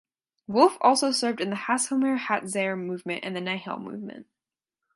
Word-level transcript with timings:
Wolf 0.47 0.79
also 0.81 1.11
served 1.11 1.39
in 1.39 1.51
the 1.51 1.55
Hashomer 1.55 2.17
Hatzair 2.17 2.75
movement 2.75 3.23
and 3.23 3.35
the 3.35 3.39
Nahal 3.39 3.79
movement. 3.79 4.25